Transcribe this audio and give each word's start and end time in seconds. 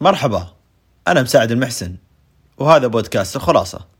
مرحبا 0.00 0.52
أنا 1.08 1.22
مساعد 1.22 1.52
المحسن 1.52 1.96
وهذا 2.58 2.86
بودكاست 2.86 3.36
الخلاصة. 3.36 3.94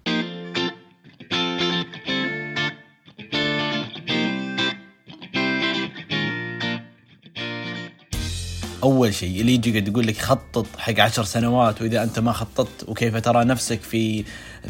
أول 8.83 9.15
شيء 9.15 9.41
اللي 9.41 9.55
يجي 9.55 9.71
يقعد 9.71 9.89
يقول 9.89 10.07
لك 10.07 10.17
خطط 10.17 10.67
حق 10.79 11.01
عشر 11.01 11.25
سنوات 11.25 11.83
وإذا 11.83 12.03
أنت 12.03 12.19
ما 12.19 12.33
خططت 12.33 12.89
وكيف 12.89 13.17
ترى 13.17 13.45
نفسك 13.45 13.83
في 13.83 14.25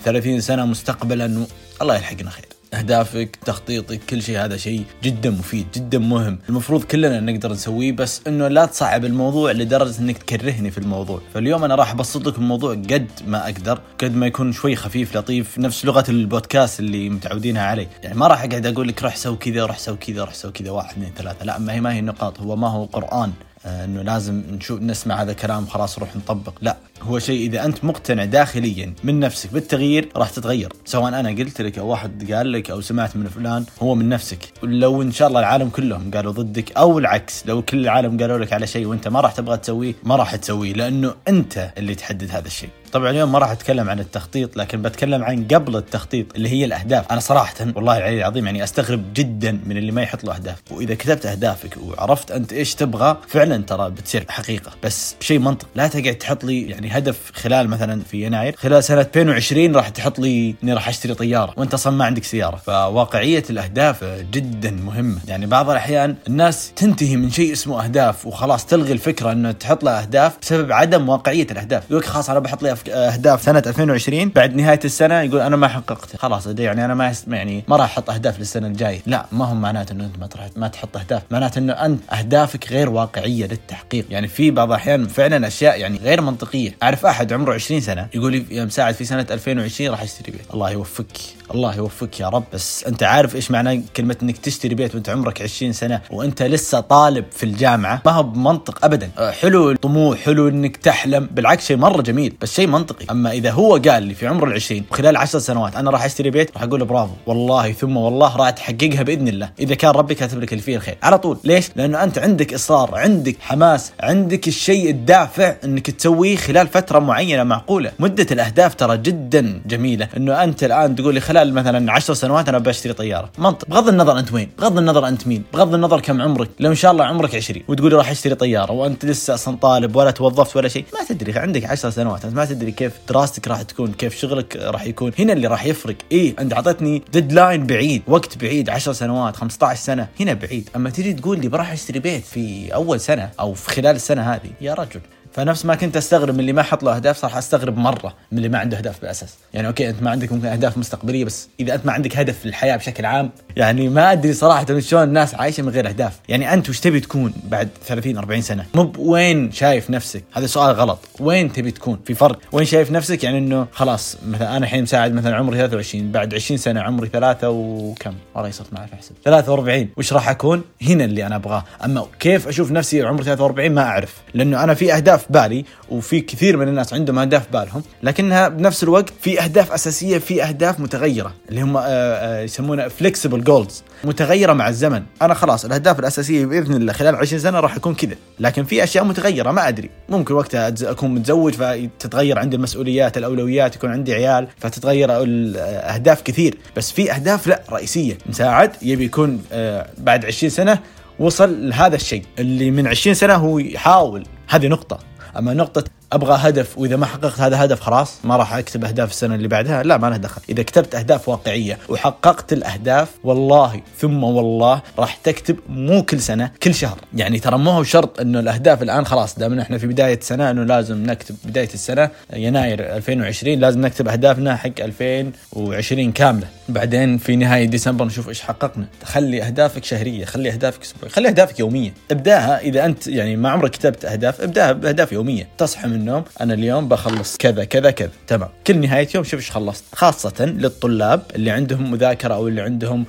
ثلاثين 0.05 0.41
سنة 0.41 0.67
مستقبلا 0.67 1.47
الله 1.83 1.97
يلحقنا 1.97 2.31
خير. 2.31 2.54
أهدافك 2.79 3.37
تخطيطك 3.37 4.01
كل 4.11 4.23
شيء 4.23 4.45
هذا 4.45 4.57
شيء 4.57 4.85
جدا 5.03 5.31
مفيد 5.31 5.67
جدا 5.75 5.99
مهم. 5.99 6.39
المفروض 6.49 6.85
كلنا 6.85 7.21
نقدر 7.21 7.53
نسويه 7.53 7.93
بس 7.93 8.21
إنه 8.27 8.49
لا 8.49 8.67
تصعب 8.67 9.05
الموضوع 9.05 9.53
لدرجة 9.53 10.01
إنك 10.01 10.19
تكرهني 10.19 10.71
في 10.71 10.79
الموضوع. 10.79 11.21
فاليوم 11.35 11.65
أنا 11.65 11.75
راح 11.75 11.93
ابسط 11.93 12.27
لك 12.27 12.39
الموضوع 12.39 12.75
قد 12.75 13.11
ما 13.27 13.45
أقدر 13.45 13.81
قد 13.99 14.15
ما 14.17 14.27
يكون 14.27 14.53
شوي 14.53 14.77
خفيف 14.77 15.17
لطيف 15.17 15.59
نفس 15.59 15.85
لغة 15.85 16.05
البودكاست 16.09 16.81
اللي 16.81 17.11
متعودينها 17.11 17.63
عليه 17.63 17.89
يعني 18.03 18.19
ما 18.19 18.27
راح 18.27 18.45
أقعد 18.45 18.67
أقول 18.67 18.89
لك 18.89 19.03
روح 19.03 19.17
سوي 19.17 19.37
كذا 19.37 19.65
روح 19.65 19.79
سوي 19.79 19.97
كذا 19.97 20.25
روح 20.25 20.35
سوي 20.35 20.53
كذا 20.53 20.71
واحد 20.71 20.91
اثنين 20.91 21.13
ثلاثة. 21.17 21.45
لا 21.45 21.59
ما 21.59 21.73
هي 21.73 21.81
ما 21.81 21.95
هي 21.95 21.99
النقاط. 21.99 22.41
هو 22.41 22.57
ما 22.57 22.69
هو 22.69 22.85
قرآن. 22.85 23.33
انه 23.67 24.03
لازم 24.03 24.43
نشوف 24.51 24.81
نسمع 24.83 25.23
هذا 25.23 25.31
الكلام 25.31 25.67
خلاص 25.67 25.99
نروح 25.99 26.17
نطبق. 26.17 26.53
لا 26.63 26.77
هو 27.03 27.19
شيء 27.19 27.47
إذا 27.47 27.65
أنت 27.65 27.85
مقتنع 27.85 28.25
داخليا 28.25 28.95
من 29.05 29.21
نفسك 29.21 29.53
بالتغيير 29.53 30.09
راح 30.17 30.31
تتغير. 30.31 30.73
سواء 30.85 31.09
أنا 31.09 31.29
قلت 31.29 31.61
لك 31.61 31.79
أو 31.79 31.89
واحد 31.89 32.33
قال 32.33 32.53
لك 32.53 32.71
أو 32.71 32.81
سمعت 32.81 33.17
من 33.17 33.29
فلان 33.29 33.65
هو 33.83 33.95
من 33.95 34.09
نفسك. 34.09 34.39
لو 34.63 35.03
إن 35.03 35.13
شاء 35.13 35.29
الله 35.29 35.41
العالم 35.41 35.69
كلهم 35.69 36.11
قالوا 36.11 36.33
ضدك 36.33 36.77
أو 36.77 36.99
العكس 36.99 37.47
لو 37.47 37.63
كل 37.63 37.79
العالم 37.79 38.21
قالوا 38.21 38.39
لك 38.39 38.53
على 38.53 38.67
شيء 38.67 38.87
وأنت 38.87 39.09
ما 39.09 39.21
راح 39.21 39.33
تبغى 39.33 39.57
تسويه 39.57 39.95
ما 40.03 40.17
راح 40.17 40.37
تسويه 40.37 40.73
لأنه 40.73 41.15
أنت 41.29 41.73
اللي 41.79 41.95
تحدد 41.95 42.31
هذا 42.31 42.47
الشيء. 42.47 42.71
طبعا 42.95 43.11
اليوم 43.11 43.33
ما 43.33 43.39
راح 43.39 43.51
أتكلم 43.51 43.91
عن 43.91 44.01
التخطيط 44.01 44.57
لكن 44.57 44.83
بتكلم 44.83 45.25
عن 45.25 45.45
قبل 45.45 45.77
التخطيط 45.77 46.27
اللي 46.35 46.49
هي 46.49 46.65
الأهداف. 46.65 47.13
أنا 47.13 47.21
صراحة 47.21 47.55
والله 47.77 47.97
العلي 47.97 48.19
العظيم 48.19 48.47
يعني 48.47 48.65
أستغرب 48.65 49.03
جدا 49.15 49.61
من 49.67 49.77
اللي 49.77 49.93
ما 49.93 50.03
يحط 50.03 50.25
له 50.25 50.35
أهداف. 50.35 50.57
وإذا 50.71 50.95
كتبت 50.95 51.27
أهدافك 51.27 51.77
وعرفت 51.83 52.31
أنت 52.31 52.53
إيش 52.53 52.75
تبغى 52.75 53.17
فعلا 53.29 53.63
ترى 53.63 53.91
بتصير 53.91 54.25
حقيقة. 54.29 54.73
بس 54.83 55.17
بشيء 55.21 55.39
منطق 55.39 55.67
لا 55.75 55.89
تقعد 55.89 56.15
تحط 56.15 56.45
لي 56.45 56.69
يعني 56.69 56.99
هدف 56.99 57.31
خلال 57.35 57.69
مثلا 57.69 58.03
في 58.11 58.25
يناير 58.27 58.57
خلال 58.57 58.85
سنة 58.85 59.01
2020 59.01 59.77
راح 59.77 59.89
تحط 59.89 60.19
لي 60.19 60.55
إني 60.65 60.73
راح 60.73 60.89
أشتري 60.89 61.15
طيارة. 61.15 61.55
وأنت 61.57 61.75
أصلا 61.75 61.97
ما 61.97 62.05
عندك 62.05 62.25
سيارة. 62.25 62.57
فواقعية 62.57 63.45
الأهداف 63.51 64.05
جدا 64.33 64.71
مهمة. 64.71 65.19
يعني 65.29 65.47
بعض 65.47 65.71
الأحيان 65.71 66.17
الناس 66.29 66.73
تنتهي 66.77 67.17
من 67.17 67.31
شيء 67.31 67.53
اسمه 67.53 67.85
أهداف 67.85 68.27
وخلاص 68.27 68.67
تلغي 68.67 68.93
الفكرة 68.93 69.33
إنه 69.33 69.53
تحط 69.53 69.85
له 69.85 69.91
أهداف 69.91 70.39
بسبب 70.43 70.73
عدم 70.73 71.09
واقعية 71.09 71.47
الأهداف. 71.51 71.91
يقول 71.91 72.05
خلاص 72.05 72.31
أنا 72.31 72.39
بحط 72.39 72.63
لي 72.63 72.73
اهداف 72.89 73.43
سنة 73.43 73.63
2020 73.67 74.29
بعد 74.29 74.57
نهاية 74.57 74.81
السنة 74.85 75.21
يقول 75.21 75.41
أنا 75.41 75.57
ما 75.57 75.69
حققت. 75.69 76.17
خلاص 76.17 76.47
يعني 76.47 76.85
أنا 76.85 76.95
ما 76.95 77.15
يعني 77.29 77.65
ما 77.69 77.77
راح 77.77 77.85
أحط 77.85 78.11
أهداف 78.11 78.39
للسنة 78.39 78.67
الجاية. 78.67 79.01
لا 79.07 79.27
ما 79.33 79.45
هو 79.45 79.55
معناته 79.55 79.93
إنه 79.93 80.05
أنت 80.05 80.19
ما 80.19 80.27
تروح 80.27 80.47
ما 80.57 80.69
تحط 80.69 80.97
أهداف. 80.97 81.23
معناته 81.31 81.59
إنه 81.59 81.73
أنت 81.73 82.01
أهدافك 82.13 82.73
غير 82.73 82.91
واقعية 82.91 83.47
للتحقيق. 83.47 84.07
يعني 84.11 84.29
في 84.29 84.51
بعض 84.51 84.69
الأحيان 84.69 85.07
فعلا 85.07 85.47
أشياء 85.47 85.81
يعني 85.81 85.99
غير 85.99 86.21
منطقية. 86.21 86.77
أعرف 86.83 87.07
أحد 87.07 87.33
عمره 87.33 87.55
20 87.55 87.81
سنة 87.81 88.07
يقول 88.15 88.33
لي 88.33 88.45
يا 88.51 88.65
مساعد 88.65 88.95
في 88.95 89.05
سنة 89.05 89.27
2020 89.31 89.91
راح 89.91 90.03
أشتري 90.03 90.33
بيت. 90.33 90.55
الله 90.55 90.71
يوفقك. 90.71 91.19
الله 91.55 91.77
يوفقك 91.77 92.21
يا 92.21 92.29
رب. 92.29 92.45
بس 92.53 92.85
أنت 92.85 93.03
عارف 93.03 93.37
إيش 93.37 93.51
معنى 93.51 93.83
كلمة 93.97 94.17
إنك 94.23 94.39
تشتري 94.39 94.75
بيت 94.75 94.95
وأنت 94.95 95.09
عمرك 95.09 95.43
20 95.43 95.73
سنة 95.73 96.01
وأنت 96.11 96.43
لسه 96.43 96.81
طالب 96.81 97.25
في 97.31 97.43
الجامعة؟ 97.43 98.03
ما 98.07 98.13
هو 98.13 98.23
بمنطق 98.23 98.85
ابدا. 98.85 99.11
حلو 99.41 99.71
الطموح 99.71 100.19
حلو 100.19 100.49
إنك 100.49 100.77
تحلم. 100.77 101.29
بالعكس 101.33 101.67
شيء 101.67 101.77
مرة 101.77 102.03
جميل. 102.03 102.37
بس 102.41 102.55
شيء 102.55 102.67
منطقي. 102.75 103.07
أما 103.11 103.31
إذا 103.31 103.51
هو 103.51 103.77
قال 103.89 104.03
لي 104.03 104.15
في 104.15 104.27
عمره 104.27 104.59
ال20 104.59 104.83
وخلال 104.91 105.17
10 105.17 105.39
سنوات 105.39 105.77
أنا 105.77 105.91
راح 105.91 106.05
أشتري 106.05 106.31
بيت 106.31 106.51
راح 106.55 106.63
أقول 106.63 106.81
له 106.81 106.87
برافو 106.87 107.13
والله 107.27 107.73
ثم 107.73 107.97
والله 107.97 108.37
راح 108.37 108.51
تحققها 108.51 109.03
بإذن 109.03 109.29
الله. 109.29 109.51
إذا 109.59 109.75
كان 109.75 109.91
ربي 109.91 110.15
كاتب 110.15 110.43
لك 110.43 110.53
اللي 110.53 110.63
فيه 110.63 110.77
الخير 110.77 110.97
على 111.03 111.19
طول. 111.19 111.39
ليش؟ 111.45 111.71
لأنه 111.77 112.05
أنت 112.05 112.19
عندك 112.19 112.55
إصرار 112.55 112.91
عندك 112.95 113.37
حماس 113.41 113.93
عندك 114.01 114.49
الشيء 114.49 114.91
الدافع 114.91 115.55
إنك 115.65 115.91
تسويه 115.91 116.37
خلال 116.37 116.69
فترة 116.69 116.99
معينة 116.99 117.43
معقولة. 117.43 117.93
مدة 117.99 118.27
الأهداف 118.31 118.75
ترى 118.75 118.97
جدا 118.97 119.61
جميلة. 119.67 120.09
إنه 120.17 120.45
أنت 120.45 120.65
الآن 120.65 120.97
تقول 120.97 121.15
لي 121.15 121.21
خلال 121.21 121.55
مثلا 121.55 121.93
10 121.93 122.15
سنوات 122.15 122.49
أنا 122.49 122.59
بشتري 122.59 122.93
طيارة. 122.93 123.31
منطق. 123.39 123.69
بغض 123.69 123.89
النظر 123.89 124.19
أنت 124.19 124.33
وين 124.33 124.49
بغض 124.59 124.79
النظر 124.79 125.09
أنت 125.09 125.27
مين 125.27 125.43
بغض 125.53 125.75
النظر 125.75 126.01
كم 126.01 126.23
عمرك. 126.23 126.51
لو 126.61 126.71
إن 126.71 126.77
شاء 126.77 126.93
الله 126.93 127.05
عمرك 127.05 127.35
20 127.35 127.63
وتقول 127.69 127.91
لي 127.91 127.97
راح 127.97 128.11
أشتري 128.11 128.35
طيارة 128.35 128.73
وأنت 128.73 129.05
لسه 129.05 129.35
أصلا 129.35 129.57
طالب 129.57 129.97
ولا 129.97 130.11
توظفت 130.11 130.57
ولا 130.57 130.69
شيء 130.69 130.85
ما 130.95 131.05
تدري. 131.09 131.39
عندك 131.39 131.65
10 131.65 131.91
سنوات 131.91 132.25
أنت 132.25 132.35
ما 132.35 132.45
تدري. 132.45 132.64
كيف 132.71 132.93
دراستك 133.09 133.49
راح 133.49 133.63
تكون 133.63 133.93
كيف 133.93 134.17
شغلك 134.17 134.57
راح 134.57 134.87
يكون. 134.87 135.13
هنا 135.19 135.33
اللي 135.33 135.47
راح 135.47 135.67
يفرق. 135.67 135.97
إيه 136.13 136.35
انت 136.39 136.53
اعطيتني 136.53 137.03
deadline 137.13 137.67
بعيد 137.67 138.03
وقت 138.07 138.39
بعيد 138.39 138.71
10 138.71 138.93
سنوات 138.93 139.37
15 139.37 139.81
سنة 139.81 140.09
هنا 140.21 140.35
بعيد. 140.35 140.71
أما 140.77 140.91
تجي 140.91 141.13
تقول 141.13 141.41
لي 141.41 141.49
بروح 141.49 141.73
أشتري 141.73 141.99
بيت 141.99 142.25
في 142.25 142.75
أول 142.75 143.01
سنة 143.01 143.31
أو 143.41 143.55
في 143.55 143.71
خلال 143.71 143.97
السنة 143.97 144.23
هذه 144.35 144.51
يا 144.61 144.75
رجل. 144.75 145.01
فنفس 145.35 145.67
ما 145.67 145.75
كنت 145.75 145.97
أستغرب 145.97 146.35
من 146.35 146.41
اللي 146.41 146.53
ما 146.53 146.63
حط 146.63 146.83
له 146.83 146.97
أهداف 146.97 147.17
صار 147.17 147.39
أستغرب 147.39 147.77
مرة 147.79 148.15
من 148.33 148.39
اللي 148.39 148.49
ما 148.49 148.59
عنده 148.59 148.79
أهداف 148.79 149.01
بالاساس 149.01 149.35
يعني 149.55 149.67
okay 149.69 149.89
أنت 149.89 150.03
ما 150.03 150.11
عندك 150.11 150.33
ممكن 150.33 150.47
أهداف 150.47 150.79
مستقبلية 150.79 151.25
بس 151.25 151.49
إذا 151.61 151.75
أنت 151.75 151.87
ما 151.87 151.93
عندك 151.93 152.17
هدف 152.17 152.39
في 152.39 152.47
الحياة 152.47 152.77
بشكل 152.77 153.05
عام 153.07 153.31
يعني 153.57 153.89
ما 153.89 154.13
أدري 154.13 154.33
صراحة 154.33 154.79
شلون 154.79 155.03
الناس 155.03 155.35
عايشة 155.35 155.63
من 155.63 155.69
غير 155.69 155.89
أهداف. 155.89 156.13
يعني 156.29 156.55
أنت 156.55 156.69
وش 156.69 156.81
تبي 156.81 157.01
تكون 157.01 157.33
بعد 157.45 157.69
30 157.87 158.17
40 158.17 158.41
سنة؟ 158.41 158.67
مو 158.75 158.93
وين 158.99 159.53
شايف 159.53 159.91
نفسك؟ 159.91 160.25
هذا 160.33 160.47
سؤال 160.47 160.75
غلط. 160.75 160.99
وين 161.21 161.53
تبي 161.53 161.71
تكون؟ 161.71 161.99
في 162.05 162.15
فرق. 162.15 162.39
وين 162.53 162.67
شايف 162.67 162.91
نفسك؟ 162.91 163.25
يعني 163.25 163.39
إنه 163.39 163.67
خلاص 163.73 164.17
مثلا 164.27 164.57
أنا 164.57 164.65
الحين 164.65 164.83
مساعد 164.83 165.13
مثلا 165.13 165.37
عمري 165.37 165.57
23 165.57 166.13
بعد 166.13 166.35
20 166.35 166.59
سنة 166.59 166.81
عمري 166.81 167.09
ثلاثة 167.09 167.51
وكم؟ 167.51 168.15
والله 168.35 168.51
صرت 168.51 168.73
ما 168.73 168.79
أعرف 168.79 168.93
أحسب. 168.93 169.13
43 169.25 169.89
وش 169.97 170.13
راح 170.13 170.29
أكون؟ 170.29 170.63
هنا 170.83 171.05
اللي 171.05 171.27
أنا 171.27 171.37
أبغاه. 171.37 171.65
أما 171.85 172.07
كيف 172.21 172.49
أشوف 172.49 172.71
نفسي 172.71 173.03
عمري 173.03 173.25
43 173.25 173.71
ما 173.71 173.83
أعرف. 173.83 174.15
لأنه 174.35 174.65
أنا 174.65 174.75
في 174.75 174.95
أهداف 174.95 175.24
بالي 175.33 175.65
وفي 175.89 176.21
كثير 176.21 176.57
من 176.57 176.69
الناس 176.69 176.95
عندهم 176.95 177.19
أهداف 177.19 177.43
بالهم 177.53 177.83
لكنها 178.03 178.49
بنفس 178.49 178.83
الوقت 178.83 179.13
في 179.21 179.43
أهداف 179.43 179.73
أساسية 179.73 180.19
في 180.19 180.43
أهداف 180.43 180.81
متغيرة 180.81 181.33
اللي 181.49 181.61
هم 181.61 181.77
آه، 181.77 181.83
آه، 181.83 182.41
يسمونها 182.41 182.89
فليكسبل 182.89 183.45
جولز 183.45 183.83
متغيرة 184.05 184.53
مع 184.53 184.69
الزمن. 184.69 185.03
أنا 185.23 185.35
خلاص 185.35 185.65
الأهداف 185.65 185.99
الأساسية 185.99 186.47
بإذن 186.47 186.75
الله 186.75 186.93
خلال 186.93 187.17
20 187.17 187.41
سنة 187.41 187.61
راح 187.61 187.77
أكون 187.77 187.95
كذا 187.95 188.17
لكن 188.41 188.65
في 188.65 188.85
أشياء 188.85 189.05
متغيرة 189.05 189.51
ما 189.51 189.69
أدري. 189.69 189.91
ممكن 190.09 190.35
وقتها 190.35 190.75
أكون 190.83 191.15
متزوج 191.15 191.55
فتتغير 191.55 192.39
عندي 192.39 192.57
المسؤوليات 192.57 193.19
الأولويات 193.19 193.77
يكون 193.77 193.91
عندي 193.91 194.15
عيال 194.15 194.49
فتتغير 194.59 195.23
الاهداف 195.23 196.23
كثير. 196.23 196.59
بس 196.77 196.93
في 196.93 197.13
أهداف 197.13 197.47
لا 197.47 197.63
رئيسية. 197.71 198.19
مساعد 198.27 198.71
يبي 198.83 199.05
يكون 199.05 199.43
آه، 199.53 199.87
بعد 199.99 200.25
20 200.25 200.51
سنة 200.51 200.79
وصل 201.19 201.69
لهذا 201.69 201.97
الشيء 201.97 202.23
اللي 202.39 202.71
من 202.71 202.87
20 202.87 203.15
سنة 203.15 203.35
هو 203.35 203.59
يحاول. 203.59 204.27
هذه 204.49 204.67
نقطة. 204.67 205.14
أما 205.39 205.55
نقطة 205.55 205.85
أبغى 206.15 206.37
هدف 206.49 206.79
وإذا 206.79 206.97
ما 206.97 207.07
حققت 207.07 207.41
هذا 207.41 207.65
هدف 207.65 207.81
خلاص 207.81 208.19
ما 208.25 208.37
راح 208.37 208.55
أكتب 208.55 208.85
أهداف 208.85 209.11
السنة 209.11 209.35
اللي 209.35 209.49
بعدها 209.49 209.83
لا 209.83 209.97
ما 209.97 210.07
له 210.07 210.17
دخل. 210.17 210.41
إذا 210.49 210.63
كتبت 210.63 210.95
أهداف 210.95 211.29
واقعية 211.29 211.79
وحققت 211.89 212.53
الأهداف 212.53 213.09
والله 213.25 213.81
ثم 213.99 214.25
والله 214.25 214.83
راح 214.99 215.17
تكتب 215.17 215.57
مو 215.69 216.03
كل 216.03 216.21
سنة 216.21 216.51
كل 216.63 216.75
شهر. 216.75 216.99
يعني 217.15 217.39
ترى 217.39 217.59
مو 217.59 217.71
هو 217.71 217.83
شرط 217.83 218.21
إنه 218.21 218.41
الأهداف 218.41 218.83
الآن 218.83 219.07
خلاص 219.07 219.39
دام 219.39 219.61
إحنا 219.61 219.79
في 219.79 219.87
بداية 219.87 220.21
سنة 220.21 220.51
إنه 220.51 220.65
لازم 220.65 221.07
نكتب 221.07 221.37
بداية 221.45 221.69
السنة 221.75 222.11
يناير 222.33 222.97
2020 222.97 223.59
لازم 223.59 223.81
نكتب 223.81 224.09
أهدافنا 224.09 224.57
حق 224.57 224.81
2020 224.81 226.13
كاملة. 226.13 226.47
بعدين 226.69 227.19
في 227.19 227.37
نهاية 227.37 227.65
ديسمبر 227.65 228.05
نشوف 228.05 228.29
إيش 228.29 228.41
حققنا. 228.41 228.87
خلي 229.05 229.43
أهدافك 229.43 229.85
شهرية 229.85 230.25
خلي 230.25 230.51
أهدافك 230.53 230.83
أسبوعية 230.83 231.13
خلي 231.13 231.29
أهدافك 231.29 231.61
يومية. 231.61 231.95
ابداها 232.11 232.61
إذا 232.61 232.85
أنت 232.85 233.07
يعني 233.07 233.37
ما 233.37 233.51
عمرك 233.51 233.71
كتبت 233.71 234.05
أهداف 234.05 234.41
ابداها 234.41 234.73
بأهداف 234.73 235.13
يومية. 235.13 235.49
تصحى 235.59 235.89
من 235.89 236.04
النوم 236.05 236.25
أنا 236.41 236.55
اليوم 236.55 236.89
بخلص 236.89 237.37
كذا 237.37 237.65
كذا 237.65 237.91
كذا. 237.91 238.11
تمام. 238.27 238.49
كل 238.67 238.81
نهاية 238.81 239.09
يوم 239.15 239.25
شوف 239.25 239.41
إيش 239.41 239.51
خلصت. 239.51 239.85
خاصة 239.95 240.45
للطلاب 240.45 241.23
اللي 241.35 241.51
عندهم 241.51 241.91
مذاكرة 241.91 242.35
أو 242.35 242.49
اللي 242.49 242.61
عندهم 242.61 243.05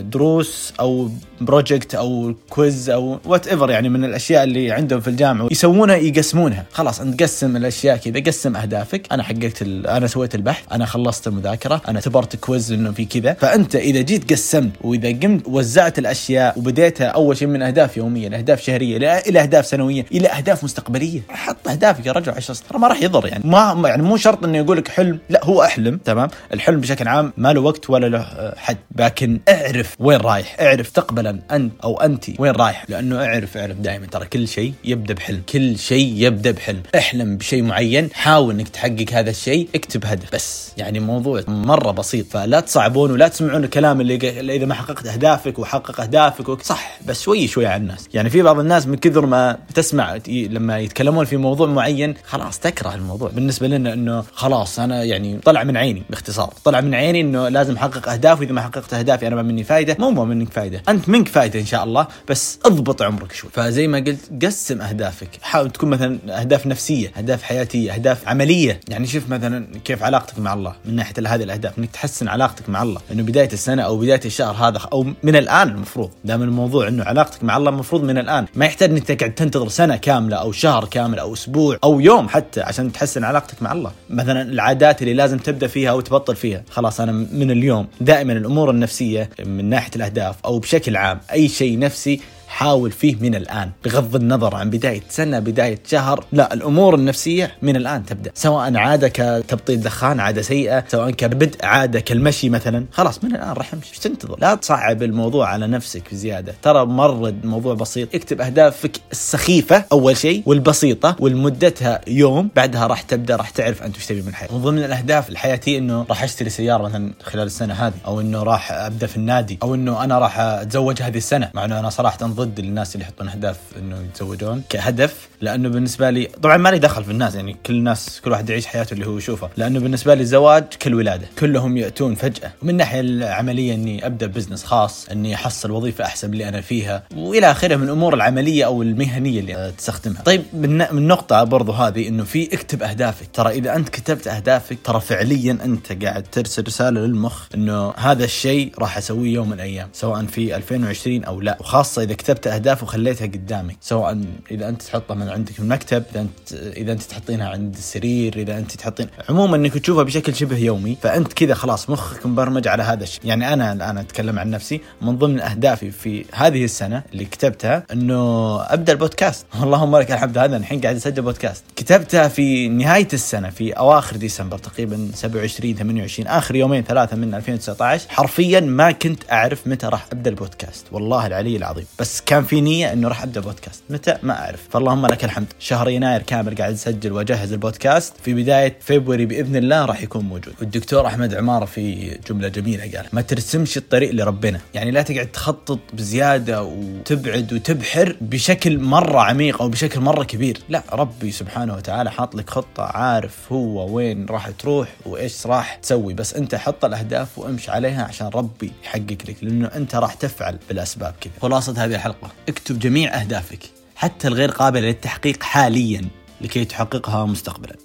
دروس 0.00 0.72
أو 0.80 1.10
project 1.40 1.94
أو 1.94 2.34
quiz 2.48 2.90
أو 2.90 3.20
whatever 3.24 3.70
يعني 3.70 3.88
من 3.88 4.04
الأشياء 4.04 4.44
اللي 4.44 4.72
عندهم 4.72 5.00
في 5.00 5.08
الجامعة 5.08 5.48
يسوونها 5.50 5.96
يقسمونها. 5.96 6.66
خلاص 6.72 7.00
أنت 7.00 7.22
قسم 7.22 7.56
الأشياء 7.56 7.96
كذا 7.96 8.20
قسم 8.20 8.56
أهدافك. 8.56 9.02
أنا 9.12 9.22
حققت 9.22 9.62
أنا 9.62 10.06
سويت 10.06 10.34
البحث 10.34 10.64
أنا 10.72 10.86
خلصت 10.86 11.26
المذاكرة 11.26 11.82
أنا 11.88 11.98
اعتبرت 11.98 12.36
quiz 12.36 12.72
إنه 12.72 12.92
في 12.92 13.04
كذا. 13.04 13.32
فأنت 13.32 13.76
إذا 13.76 14.00
جيت 14.00 14.32
قسمت 14.32 14.72
وإذا 14.80 15.08
قمت 15.08 15.48
وزعت 15.48 15.98
الأشياء 15.98 16.58
وبديتها 16.58 17.06
أول 17.06 17.36
شيء 17.36 17.48
من 17.48 17.62
أهداف 17.62 17.96
يومية 17.96 18.28
لأهداف 18.28 18.62
شهرية 18.62 19.18
إلى 19.18 19.40
أهداف 19.40 19.66
سنوية 19.66 20.04
إلى 20.12 20.28
أهداف 20.28 20.64
مستقبلية. 20.64 21.20
حط 21.28 21.68
أهدافك 21.68 22.06
يا 22.06 22.12
رجل 22.12 22.34
10 22.34 22.54
سنين 22.54 22.68
ترى 22.70 22.78
ما 22.78 22.88
راح 22.88 23.02
يضر 23.02 23.26
يعني. 23.26 23.42
ما 23.46 23.88
يعني 23.88 24.02
مو 24.02 24.16
شرط 24.16 24.44
إنه 24.44 24.58
يقول 24.58 24.76
لك 24.76 24.88
حلم 24.88 25.18
لا 25.30 25.44
هو 25.44 25.62
أحلم 25.62 25.96
تمام؟ 25.96 26.28
الحلم 26.52 26.80
بشكل 26.80 27.08
عام 27.08 27.32
ما 27.36 27.52
له 27.52 27.60
وقت 27.60 27.90
ولا 27.90 28.06
له 28.06 28.52
حد. 28.56 28.76
لكن 28.96 29.40
اعرف 29.66 29.96
وين 29.98 30.20
رايح. 30.20 30.56
اعرف 30.60 30.86
مستقبلا 30.86 31.38
أنت 31.50 31.72
أو 31.84 32.00
انت 32.00 32.24
وين 32.38 32.52
رايح. 32.52 32.84
لأنه 32.88 33.24
اعرف 33.24 33.56
اعرف 33.56 33.76
دائما 33.76 34.06
ترى 34.06 34.26
كل 34.26 34.48
شيء 34.48 34.72
يبدأ 34.84 35.14
بحلم. 35.14 35.42
كل 35.52 35.78
شيء 35.78 36.12
يبدأ 36.16 36.50
بحلم. 36.50 36.82
احلم 36.96 37.36
بشيء 37.36 37.62
معين. 37.62 38.08
حاول 38.12 38.54
إنك 38.54 38.68
تحقق 38.68 39.06
هذا 39.12 39.30
الشيء. 39.30 39.68
اكتب 39.74 40.06
هدف 40.06 40.34
بس. 40.34 40.72
يعني 40.76 41.00
موضوع 41.00 41.42
مرة 41.48 41.90
بسيط. 41.90 42.26
فلا 42.26 42.60
تصعبون 42.60 43.10
ولا 43.10 43.28
تسمعون 43.28 43.64
الكلام 43.64 44.00
اللي, 44.00 44.14
إذا 44.56 44.66
ما 44.66 44.74
حققت 44.74 45.06
أهدافك 45.06 45.58
وحقق 45.58 46.00
أهدافك. 46.00 46.62
صح 46.62 46.98
بس 47.06 47.22
شوي 47.22 47.46
شوي 47.46 47.66
على 47.66 47.82
الناس. 47.82 48.08
يعني 48.14 48.30
في 48.30 48.42
بعض 48.42 48.58
الناس 48.58 48.86
من 48.86 48.96
كثر 48.96 49.26
ما 49.26 49.58
تسمع 49.74 50.18
لما 50.28 50.78
يتكلمون 50.78 51.24
في 51.24 51.36
موضوع 51.36 51.66
معين 51.66 52.14
خلاص 52.26 52.58
تكره 52.58 52.94
الموضوع. 52.94 53.30
بالنسبة 53.30 53.68
لنا 53.68 53.92
إنه 53.92 54.24
خلاص 54.32 54.78
أنا 54.78 55.04
يعني 55.04 55.38
طلع 55.38 55.64
من 55.64 55.76
عيني 55.76 56.02
باختصار. 56.10 56.52
طلع 56.64 56.80
من 56.80 56.94
عيني 56.94 57.20
إنه 57.20 57.48
لازم 57.48 57.76
أحقق 57.76 58.08
أهداف. 58.08 58.40
وإذا 58.40 58.52
ما 58.52 58.62
حققت 58.62 58.94
أهدافي 58.94 59.26
أنا 59.26 59.36
ما 59.36 59.42
مني 59.48 59.64
فايدة 59.64 59.96
مو 59.98 60.10
مو 60.10 60.24
منك 60.24 60.52
فايدة 60.52 60.82
أنت 60.88 61.08
منك 61.08 61.28
فايدة 61.28 61.60
إن 61.60 61.66
شاء 61.66 61.84
الله 61.84 62.06
بس 62.28 62.58
اضبط 62.64 63.02
عمرك 63.02 63.32
شوي. 63.32 63.50
فزي 63.52 63.88
ما 63.88 63.98
قلت 63.98 64.44
قسم 64.44 64.80
أهدافك. 64.80 65.28
حاول 65.42 65.70
تكون 65.70 65.90
مثلا 65.90 66.40
أهداف 66.40 66.66
نفسية 66.66 67.12
أهداف 67.18 67.42
حياتية 67.42 67.94
أهداف 67.94 68.28
عملية. 68.28 68.80
يعني 68.88 69.06
شوف 69.06 69.28
مثلا 69.28 69.66
كيف 69.84 70.02
علاقتك 70.02 70.38
مع 70.38 70.54
الله 70.54 70.74
من 70.84 70.96
ناحية 70.96 71.14
هذه 71.26 71.42
الأهداف 71.42 71.78
إنك 71.78 71.90
تحسن 71.90 72.28
علاقتك 72.28 72.68
مع 72.68 72.82
الله. 72.82 73.00
إنه 73.12 73.22
بداية 73.22 73.52
السنة 73.52 73.82
أو 73.82 73.98
بداية 73.98 74.20
الشهر 74.24 74.54
هذا 74.54 74.78
أو 74.92 75.02
من 75.22 75.36
الآن 75.36 75.68
المفروض. 75.68 76.10
دام 76.24 76.42
الموضوع 76.42 76.88
إنه 76.88 77.04
علاقتك 77.04 77.44
مع 77.44 77.56
الله 77.56 77.70
المفروض 77.70 78.02
من 78.02 78.18
الآن. 78.18 78.46
ما 78.54 78.66
يحتاج 78.66 78.90
إنك 78.90 79.04
تقعد 79.04 79.34
تنتظر 79.34 79.68
سنة 79.68 79.96
كاملة 79.96 80.36
أو 80.36 80.52
شهر 80.52 80.84
كامل 80.84 81.18
أو 81.18 81.32
أسبوع 81.32 81.78
أو 81.84 82.00
يوم 82.00 82.28
حتى 82.28 82.60
عشان 82.60 82.92
تحسن 82.92 83.24
علاقتك 83.24 83.62
مع 83.62 83.72
الله. 83.72 83.92
مثلا 84.10 84.42
العادات 84.42 85.02
اللي 85.02 85.14
لازم 85.14 85.38
تبدأ 85.38 85.66
فيها 85.66 85.90
أو 85.90 86.00
تبطل 86.00 86.36
فيها. 86.36 86.62
خلاص 86.70 87.00
أنا 87.00 87.12
من 87.12 87.50
اليوم. 87.50 87.86
دائما 88.00 88.32
الأمور 88.32 88.70
النفسية 88.70 89.30
من 89.44 89.64
ناحية 89.64 89.90
الأهداف 89.96 90.36
أو 90.44 90.58
بشكل 90.58 90.96
عام 90.96 91.20
أي 91.32 91.48
شيء 91.48 91.78
نفسي 91.78 92.20
حاول 92.48 92.90
فيه 92.90 93.16
من 93.20 93.34
الآن 93.34 93.70
بغض 93.84 94.16
النظر 94.16 94.54
عن 94.54 94.70
بداية 94.70 95.02
سنة 95.08 95.38
بداية 95.38 95.78
شهر 95.86 96.24
لا 96.32 96.54
الأمور 96.54 96.94
النفسية 96.94 97.52
من 97.62 97.76
الآن 97.76 98.06
تبدأ. 98.06 98.30
سواء 98.34 98.76
عادة 98.76 99.08
كتبطيل 99.08 99.80
دخان 99.80 100.20
عادة 100.20 100.42
سيئة 100.42 100.84
سواء 100.88 101.10
كبدء 101.10 101.64
عادة 101.64 102.00
كالمشي 102.00 102.48
مثلا. 102.48 102.84
خلاص 102.92 103.24
من 103.24 103.34
الآن 103.34 103.52
راح 103.52 103.74
امشي 103.74 104.00
تنتظر؟ 104.00 104.36
لا 104.40 104.54
تصعب 104.54 105.02
الموضوع 105.02 105.48
على 105.48 105.66
نفسك 105.66 106.02
بزيادة. 106.12 106.54
ترى 106.62 106.86
مرة 106.86 107.28
الموضوع 107.28 107.74
بسيط. 107.74 108.14
اكتب 108.14 108.40
أهدافك 108.40 109.00
السخيفة 109.12 109.84
أول 109.92 110.16
شيء 110.16 110.42
والبسيطة 110.46 111.16
والمدتها 111.20 112.00
يوم 112.06 112.50
بعدها 112.56 112.86
راح 112.86 113.02
تبدأ 113.02 113.36
راح 113.36 113.50
تعرف 113.50 113.82
أنت 113.82 113.96
وش 113.96 114.06
تبي 114.06 114.22
من 114.22 114.28
الحياة. 114.28 114.52
من 114.52 114.62
ضمن 114.62 114.84
الأهداف 114.84 115.28
الحياتية 115.28 115.78
أنه 115.78 116.06
راح 116.08 116.22
أشتري 116.22 116.50
سيارة 116.50 116.82
مثلا 116.82 117.12
خلال 117.22 117.46
السنة 117.46 117.74
هذه 117.74 117.94
أو 118.06 118.20
أنه 118.20 118.42
راح 118.42 118.72
أبدأ 118.72 119.06
في 119.06 119.16
النادي 119.16 119.58
أو 119.62 119.74
أنه 119.74 120.04
أنا 120.04 120.18
راح 120.18 120.40
أتزوج 120.40 121.02
هذه 121.02 121.16
السنة. 121.16 121.50
مع 121.54 121.64
أنه 121.64 121.78
أنا 121.78 121.90
صراحة 121.90 122.18
ضد 122.38 122.58
الناس 122.58 122.94
اللي 122.94 123.04
يحطون 123.04 123.28
أهداف 123.28 123.58
إنه 123.78 123.96
يتزوجون 124.00 124.62
كهدف 124.68 125.28
لأنه 125.40 125.68
بالنسبة 125.68 126.10
لي 126.10 126.28
طبعا 126.42 126.56
ما 126.56 126.68
لي 126.68 126.78
دخل 126.78 127.04
في 127.04 127.10
الناس 127.10 127.34
يعني 127.34 127.56
كل 127.66 127.74
الناس 127.74 128.20
كل 128.24 128.30
واحد 128.30 128.50
يعيش 128.50 128.66
حياته 128.66 128.94
اللي 128.94 129.06
هو 129.06 129.18
يشوفه 129.18 129.50
لأنه 129.56 129.80
بالنسبة 129.80 130.14
لي 130.14 130.20
الزواج 130.20 130.64
كالولاده 130.80 131.26
كلهم 131.38 131.76
يأتون 131.76 132.14
فجأة. 132.14 132.52
ومن 132.62 132.70
الناحيه 132.70 133.00
العملية 133.00 133.74
إني 133.74 134.06
أبدأ 134.06 134.26
بزنس 134.26 134.64
خاص 134.64 135.08
إني 135.08 135.34
أحصل 135.34 135.70
وظيفة 135.70 136.04
احسن 136.04 136.32
اللي 136.32 136.48
أنا 136.48 136.60
فيها 136.60 137.02
وإلى 137.16 137.50
آخره 137.50 137.76
من 137.76 137.84
الأمور 137.84 138.14
العملية 138.14 138.66
أو 138.66 138.82
المهنية 138.82 139.40
اللي 139.40 139.72
تستخدمها 139.78 140.22
طيب 140.22 140.42
من 140.52 140.82
النقطه 140.82 141.44
برضو 141.44 141.72
هذه 141.72 142.08
إنه 142.08 142.24
في 142.24 142.54
اكتب 142.54 142.82
أهدافك. 142.82 143.28
ترى 143.32 143.50
إذا 143.50 143.76
أنت 143.76 143.88
كتبت 143.88 144.28
أهدافك 144.28 144.78
ترى 144.84 145.00
فعليا 145.00 145.58
أنت 145.64 146.04
قاعد 146.04 146.22
ترسل 146.22 146.66
رسالة 146.66 147.00
للمخ 147.00 147.46
إنه 147.54 147.90
هذا 147.96 148.24
الشيء 148.24 148.72
راح 148.78 148.98
أسويه 148.98 149.34
يوم 149.34 149.46
من 149.46 149.52
الأيام 149.52 149.88
سواء 149.92 150.24
في 150.26 150.56
2020 150.56 151.24
أو 151.24 151.40
لا. 151.40 151.56
وخاصة 151.60 152.02
إذا 152.02 152.14
كتبت 152.14 152.27
أهداف 152.30 152.82
وخليتها 152.82 153.26
قدامك 153.26 153.76
سواء 153.80 154.20
إذا 154.50 154.68
أنت 154.68 154.82
تحطها 154.82 155.14
من 155.14 155.28
عندك 155.28 155.52
في 155.52 155.60
المكتب 155.60 156.02
إذا 156.10 156.20
انت 156.20 156.52
إذا 156.52 156.92
أنت 156.92 157.02
تحطينها 157.02 157.48
عند 157.48 157.74
السرير 157.74 158.36
إذا 158.36 158.58
أنت 158.58 158.72
تحطين 158.72 159.08
عموما 159.28 159.56
إنك 159.56 159.78
تشوفها 159.78 160.02
بشكل 160.02 160.34
شبه 160.34 160.58
يومي 160.58 160.96
فأنت 161.02 161.32
كذا 161.32 161.54
خلاص 161.54 161.90
مخك 161.90 162.26
مبرمج 162.26 162.68
على 162.68 162.82
هذا 162.82 163.02
الشيء. 163.02 163.20
يعني 163.24 163.52
أنا 163.52 163.72
الان 163.72 163.98
أتكلم 163.98 164.38
عن 164.38 164.50
نفسي 164.50 164.80
من 165.02 165.18
ضمن 165.18 165.40
أهدافي 165.40 165.90
في 165.90 166.24
هذه 166.32 166.64
السنة 166.64 167.02
اللي 167.12 167.24
كتبتها 167.24 167.82
إنه 167.92 168.60
أبدأ 168.62 168.92
البودكاست. 168.92 169.46
اللهم 169.62 169.96
لك 169.96 170.12
الحمد. 170.12 170.38
هذا 170.38 170.56
الحين 170.56 170.80
قاعد 170.80 170.96
أسجل 170.96 171.22
بودكاست. 171.22 171.64
كتبتها 171.76 172.28
في 172.28 172.68
نهاية 172.68 173.08
السنة 173.12 173.50
في 173.50 173.72
أواخر 173.72 174.16
ديسمبر 174.16 174.58
تقريبا 174.58 175.10
27 175.14 175.74
28 175.74 176.28
آخر 176.28 176.56
يومين 176.56 176.82
ثلاثة 176.82 177.16
من 177.16 177.34
2019 177.34 178.08
حرفيا 178.08 178.60
ما 178.60 178.92
كنت 178.92 179.22
أعرف 179.32 179.66
متى 179.66 179.86
راح 179.86 180.06
أبدأ 180.12 180.30
البودكاست. 180.30 180.86
والله 180.92 181.26
العلي 181.26 181.56
العظيم. 181.56 181.86
بس 181.98 182.17
كان 182.20 182.44
في 182.44 182.60
نية 182.60 182.92
إنه 182.92 183.08
راح 183.08 183.22
أبدأ 183.22 183.40
بودكاست. 183.40 183.82
متى؟ 183.90 184.18
ما 184.22 184.38
أعرف. 184.38 184.68
فاللهم 184.70 185.06
لك 185.06 185.24
الحمد. 185.24 185.46
شهر 185.58 185.88
يناير 185.88 186.22
كامل 186.22 186.54
قاعد 186.54 186.72
أسجل 186.72 187.12
وأجهز 187.12 187.52
البودكاست. 187.52 188.14
في 188.22 188.34
بداية 188.34 188.78
فبراير 188.80 189.26
بإذن 189.26 189.56
الله 189.56 189.84
راح 189.84 190.02
يكون 190.02 190.24
موجود. 190.24 190.54
والدكتور 190.60 191.06
أحمد 191.06 191.34
عمارة 191.34 191.64
في 191.64 192.16
جملة 192.28 192.48
جميلة 192.48 192.82
قال 192.82 193.06
ما 193.12 193.20
ترسمش 193.20 193.76
الطريق 193.76 194.10
لربنا. 194.10 194.60
يعني 194.74 194.90
لا 194.90 195.02
تقعد 195.02 195.26
تخطط 195.26 195.78
بزيادة 195.92 196.62
وتبعد 196.62 197.52
وتبحر 197.52 198.16
بشكل 198.20 198.78
مرة 198.78 199.20
عميق 199.20 199.62
أو 199.62 199.68
بشكل 199.68 200.00
مرة 200.00 200.24
كبير. 200.24 200.58
لا 200.68 200.82
ربي 200.92 201.30
سبحانه 201.30 201.74
وتعالى 201.74 202.10
حاط 202.10 202.34
لك 202.34 202.50
خطة 202.50 202.82
عارف 202.82 203.52
هو 203.52 203.94
وين 203.94 204.26
راح 204.26 204.50
تروح 204.50 204.88
وإيش 205.06 205.46
راح 205.46 205.74
تسوي. 205.74 206.14
بس 206.14 206.34
أنت 206.34 206.54
حط 206.54 206.84
الأهداف 206.84 207.38
وأمشي 207.38 207.70
عليها 207.70 208.04
عشان 208.04 208.26
ربي 208.26 208.72
يحقق 208.84 209.18
لك 209.28 209.36
لأنه 209.42 209.66
أنت 209.66 209.94
راح 209.94 210.14
تفعل 210.14 210.58
بالأسباب 210.68 211.14
كذا. 211.20 211.32
خلاصة 211.42 211.84
هذه 211.84 211.94
الحلقة 211.94 212.07
اكتب 212.48 212.78
جميع 212.78 213.20
أهدافك 213.20 213.58
حتى 213.96 214.28
الغير 214.28 214.50
قابلة 214.50 214.86
للتحقيق 214.86 215.42
حاليا 215.42 216.08
لكي 216.40 216.64
تحققها 216.64 217.24
مستقبلا. 217.26 217.76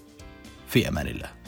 في 0.68 0.88
أمان 0.88 1.08
الله. 1.08 1.43